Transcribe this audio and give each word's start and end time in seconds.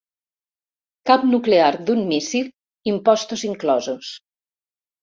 Cap 1.09 1.27
nuclear 1.33 1.67
d'un 1.91 2.03
míssil, 2.09 2.51
impostos 2.95 3.47
inclosos. 3.53 4.15